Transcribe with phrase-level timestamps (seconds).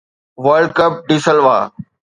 [0.45, 1.57] world cup De سلوا